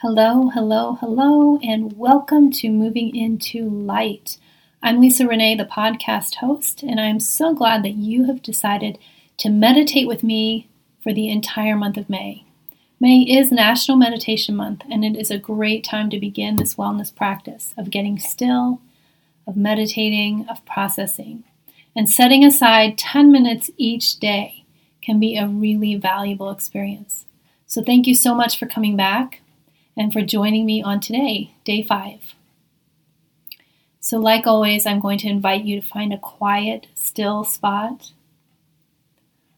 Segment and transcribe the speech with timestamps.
[0.00, 4.36] Hello, hello, hello, and welcome to Moving into Light.
[4.82, 8.98] I'm Lisa Renee, the podcast host, and I'm so glad that you have decided
[9.38, 10.68] to meditate with me
[11.02, 12.44] for the entire month of May.
[13.00, 17.12] May is National Meditation Month, and it is a great time to begin this wellness
[17.12, 18.82] practice of getting still,
[19.46, 21.42] of meditating, of processing.
[21.96, 24.66] And setting aside 10 minutes each day
[25.00, 27.24] can be a really valuable experience.
[27.66, 29.40] So, thank you so much for coming back
[29.96, 32.34] and for joining me on today, day five.
[34.00, 38.12] So, like always, I'm going to invite you to find a quiet, still spot,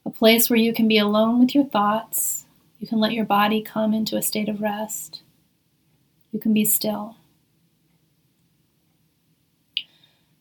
[0.06, 2.46] a place where you can be alone with your thoughts.
[2.78, 5.20] You can let your body come into a state of rest.
[6.32, 7.16] You can be still.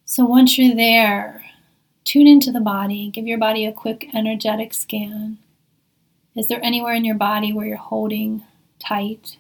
[0.06, 1.44] So, once you're there,
[2.06, 3.10] tune into the body.
[3.10, 5.40] Give your body a quick energetic scan.
[6.34, 8.44] Is there anywhere in your body where you're holding
[8.80, 9.38] tight?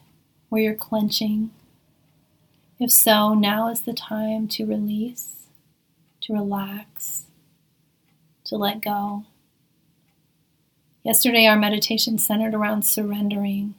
[0.50, 1.52] Where you're clenching.
[2.80, 5.48] If so, now is the time to release,
[6.22, 7.24] to relax,
[8.46, 9.26] to let go.
[11.04, 13.76] Yesterday, our meditation centered around surrendering.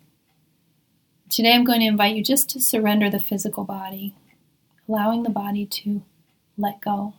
[1.28, 4.14] Today, I'm going to invite you just to surrender the physical body,
[4.88, 6.02] allowing the body to
[6.56, 7.14] let go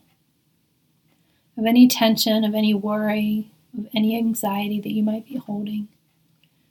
[1.59, 5.89] of any tension, of any worry, of any anxiety that you might be holding.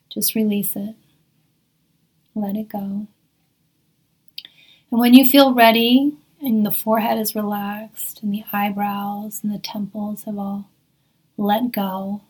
[0.09, 0.97] Just release it.
[2.39, 3.08] Let it go.
[4.91, 9.58] And when you feel ready and the forehead is relaxed and the eyebrows and the
[9.58, 10.70] temples have all
[11.36, 12.22] let go,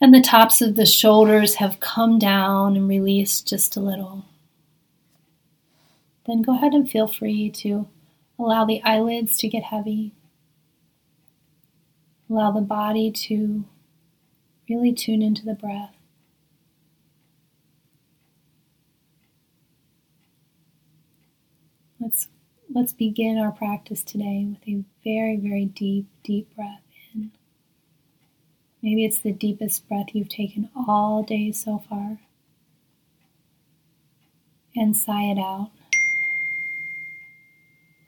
[0.00, 4.24] and the tops of the shoulders have come down and released just a little,
[6.26, 7.88] then go ahead and feel free to
[8.38, 10.14] allow the eyelids to get heavy.
[12.30, 13.64] Allow the body to
[14.68, 15.96] really tune into the breath.
[22.02, 22.26] Let's
[22.74, 26.82] let's begin our practice today with a very, very deep, deep breath
[27.14, 27.30] in.
[28.82, 32.18] Maybe it's the deepest breath you've taken all day so far.
[34.74, 35.70] And sigh it out.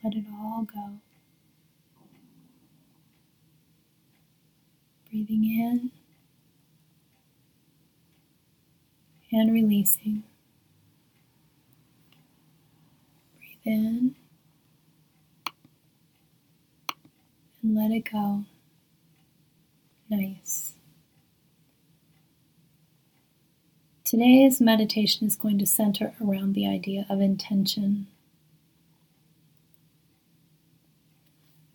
[0.03, 0.99] Let it all go.
[5.09, 5.93] Breathing in
[9.31, 10.25] and releasing.
[13.65, 14.15] In
[17.63, 18.45] and let it go.
[20.11, 20.75] Nice.
[24.05, 28.07] Today's meditation is going to center around the idea of intention.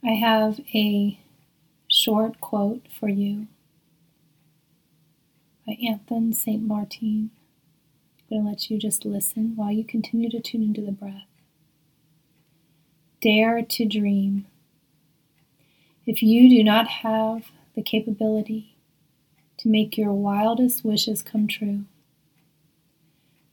[0.04, 1.20] I have a
[1.88, 3.48] short quote for you
[5.66, 6.62] by Anthony St.
[6.62, 7.32] Martin.
[8.32, 11.29] I'm going to let you just listen while you continue to tune into the breath.
[13.22, 14.46] Dare to dream.
[16.06, 18.78] If you do not have the capability
[19.58, 21.84] to make your wildest wishes come true,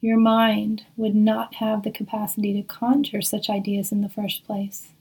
[0.00, 4.92] your mind would not have the capacity to conjure such ideas in the first place.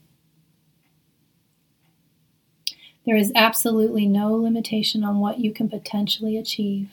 [3.06, 6.90] There is absolutely no limitation on what you can potentially achieve,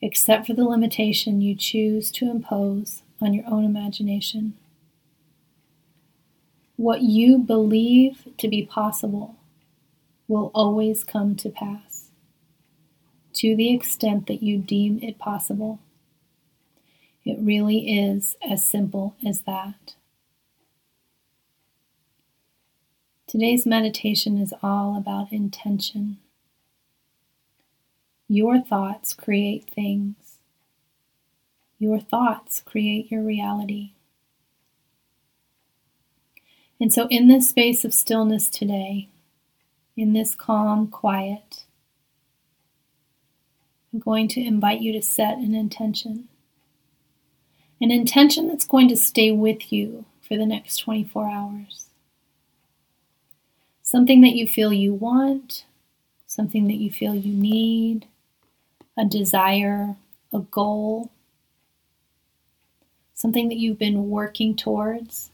[0.00, 4.54] except for the limitation you choose to impose on your own imagination.
[6.82, 9.36] What you believe to be possible
[10.26, 12.10] will always come to pass
[13.34, 15.78] to the extent that you deem it possible.
[17.24, 19.94] It really is as simple as that.
[23.28, 26.18] Today's meditation is all about intention.
[28.26, 30.40] Your thoughts create things.
[31.78, 33.92] Your thoughts create your reality.
[36.82, 39.08] And so, in this space of stillness today,
[39.96, 41.62] in this calm quiet,
[43.92, 46.26] I'm going to invite you to set an intention.
[47.80, 51.86] An intention that's going to stay with you for the next 24 hours.
[53.84, 55.64] Something that you feel you want,
[56.26, 58.06] something that you feel you need,
[58.98, 59.94] a desire,
[60.32, 61.12] a goal,
[63.14, 65.30] something that you've been working towards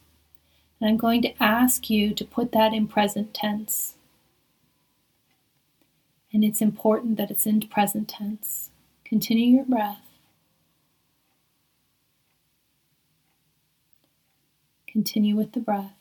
[0.80, 3.94] and I'm going to ask you to put that in present tense.
[6.32, 8.70] And it's important that it's in present tense.
[9.04, 10.02] Continue your breath.
[14.86, 15.94] Continue with the breath.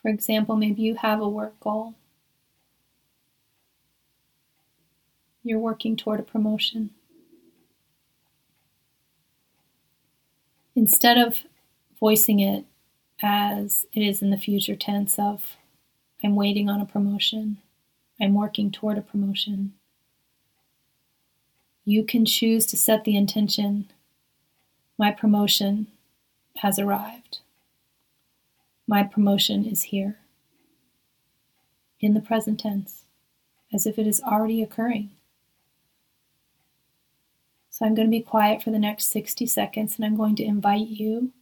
[0.00, 1.94] For example, maybe you have a work goal.
[5.42, 6.90] you're working toward a promotion.
[10.80, 11.40] Instead of
[11.98, 12.64] voicing it
[13.22, 15.58] as it is in the future tense of,
[16.24, 17.58] I'm waiting on a promotion,
[18.18, 19.74] I'm working toward a promotion,
[21.84, 23.90] you can choose to set the intention
[24.96, 25.88] my promotion
[26.56, 27.40] has arrived.
[28.86, 30.16] My promotion is here.
[32.00, 33.04] In the present tense,
[33.70, 35.10] as if it is already occurring.
[37.80, 40.44] So I'm going to be quiet for the next 60 seconds and I'm going to
[40.44, 41.32] invite you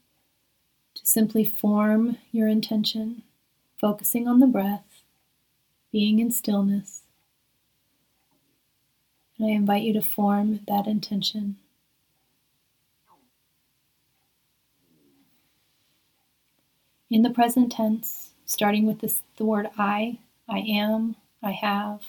[0.95, 3.25] to simply form your intention,
[3.81, 5.03] focusing on the breath,
[5.91, 7.03] being in stillness.
[9.37, 11.57] And I invite you to form that intention.
[17.11, 22.03] In the present tense, starting with this, the word I, I am, I have,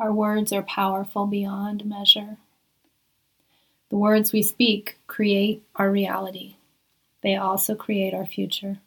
[0.00, 2.38] Our words are powerful beyond measure.
[3.90, 6.56] The words we speak create our reality,
[7.22, 8.80] they also create our future.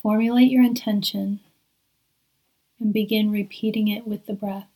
[0.00, 1.40] Formulate your intention
[2.80, 4.68] and begin repeating it with the breath.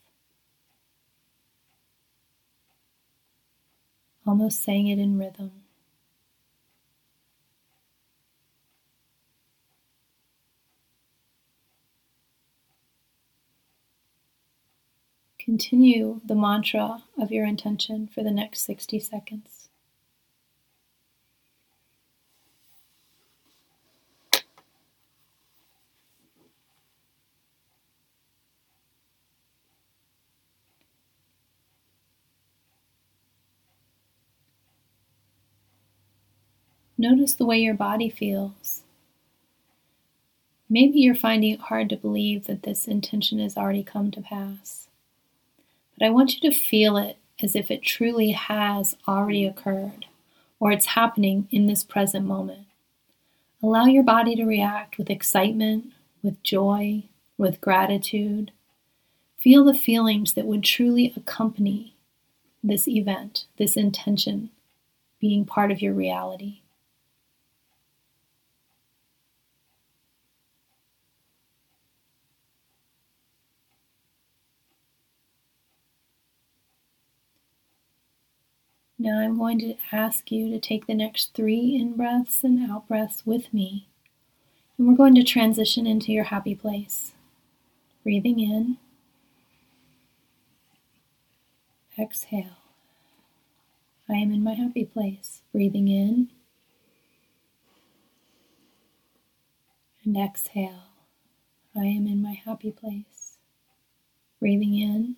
[4.27, 5.62] Almost saying it in rhythm.
[15.53, 19.69] Continue the mantra of your intention for the next 60 seconds.
[36.97, 38.85] Notice the way your body feels.
[40.71, 44.89] Maybe you're finding it hard to believe that this intention has already come to pass.
[45.99, 50.07] But I want you to feel it as if it truly has already occurred
[50.61, 52.67] or it's happening in this present moment.
[53.63, 55.93] Allow your body to react with excitement,
[56.23, 57.05] with joy,
[57.37, 58.53] with gratitude.
[59.39, 61.95] Feel the feelings that would truly accompany
[62.63, 64.51] this event, this intention
[65.21, 66.62] being part of your reality.
[79.03, 82.87] Now I'm going to ask you to take the next three in breaths and out
[82.87, 83.89] breaths with me.
[84.79, 87.11] And we're going to transition into your happy place.
[88.05, 88.77] Breathing in.
[91.99, 92.59] Exhale.
[94.09, 95.43] I am in my happy place.
[95.51, 96.29] Breathing in.
[100.05, 100.85] And exhale.
[101.75, 103.37] I am in my happy place.
[104.39, 105.17] Breathing in.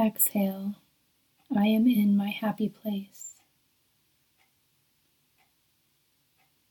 [0.00, 0.76] Exhale,
[1.54, 3.34] I am in my happy place.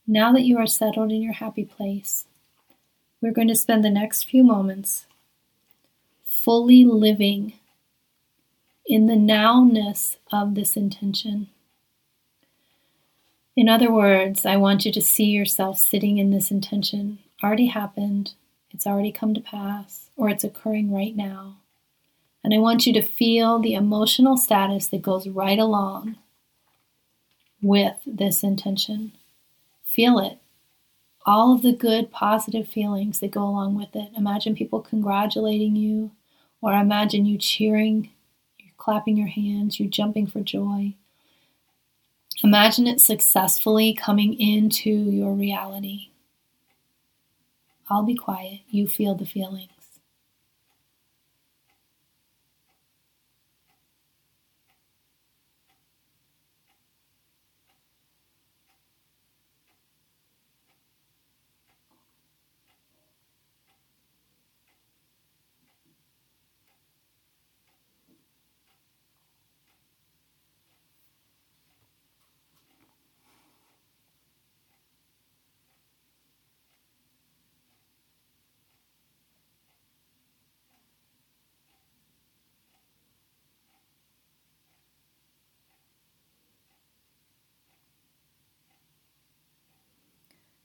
[0.08, 2.26] Now that you are settled in your happy place,
[3.20, 5.06] we're going to spend the next few moments
[6.24, 7.52] fully living
[8.84, 11.48] in the nowness of this intention.
[13.54, 17.20] In other words, I want you to see yourself sitting in this intention.
[17.40, 18.32] Already happened,
[18.72, 21.58] it's already come to pass, or it's occurring right now.
[22.44, 26.16] And I want you to feel the emotional status that goes right along
[27.60, 29.12] with this intention.
[29.84, 30.38] Feel it.
[31.24, 34.10] All of the good, positive feelings that go along with it.
[34.16, 36.10] Imagine people congratulating you,
[36.60, 38.10] or imagine you cheering,
[38.58, 40.94] you clapping your hands, you jumping for joy.
[42.42, 46.08] Imagine it successfully coming into your reality.
[47.88, 48.60] I'll be quiet.
[48.68, 49.68] You feel the feeling.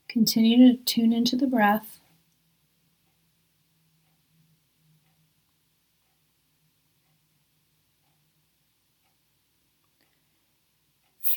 [0.08, 1.98] Continue to tune into the breath.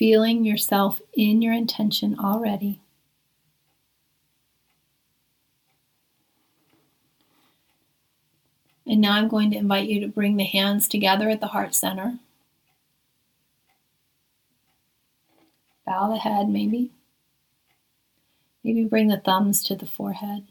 [0.02, 2.80] feeling yourself in your intention already.
[8.84, 11.72] And now I'm going to invite you to bring the hands together at the heart
[11.72, 12.18] center.
[15.86, 16.90] Bow the head, maybe.
[18.64, 20.46] Maybe bring the thumbs to the forehead.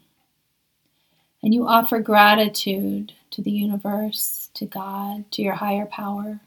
[1.42, 6.40] And you offer gratitude to the universe, to God, to your higher power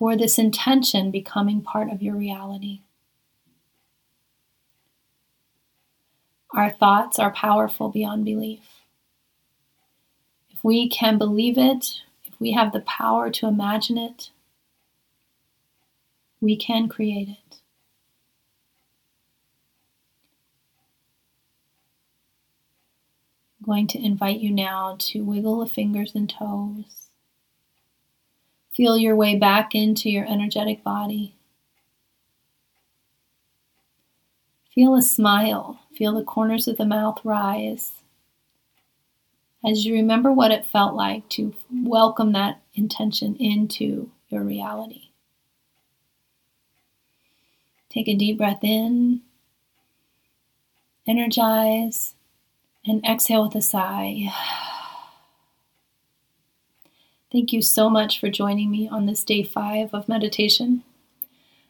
[0.00, 2.80] for this intention becoming part of your reality.
[6.52, 8.62] Our thoughts are powerful beyond belief.
[10.50, 14.30] If we can believe it, if we have the power to imagine it,
[16.40, 17.49] we can create it.
[23.60, 27.08] I'm going to invite you now to wiggle the fingers and toes.
[28.72, 31.36] Feel your way back into your energetic body.
[34.74, 35.80] Feel a smile.
[35.94, 38.00] Feel the corners of the mouth rise
[39.64, 45.10] as you remember what it felt like to welcome that intention into your reality.
[47.90, 49.20] Take a deep breath in,
[51.06, 52.14] energize,
[52.84, 54.28] and exhale with a sigh.
[57.32, 60.82] Thank you so much for joining me on this day five of meditation.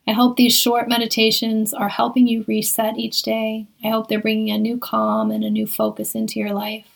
[0.06, 3.66] I hope these short meditations are helping you reset each day.
[3.84, 6.86] I hope they're bringing a new calm and a new focus into your life.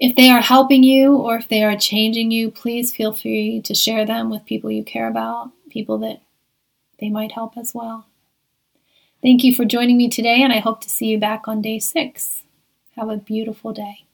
[0.00, 3.74] If they are helping you or if they are changing you, please feel free to
[3.74, 6.20] share them with people you care about, people that
[6.98, 8.06] they might help as well.
[9.24, 11.80] Thank you for joining me today, and I hope to see you back on day
[11.80, 12.42] six.
[12.94, 14.04] Have a beautiful day.